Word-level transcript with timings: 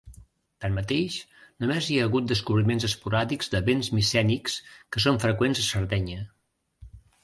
Tanmateix, 0.63 1.17
només 1.65 1.91
hi 1.91 1.99
ha 1.99 2.07
hagut 2.09 2.33
descobriments 2.33 2.89
esporàdics 2.89 3.55
de 3.55 3.63
béns 3.71 3.93
micènics, 4.01 4.59
que 4.95 5.07
són 5.09 5.25
freqüents 5.29 5.67
a 5.67 5.71
Sardenya. 5.73 6.31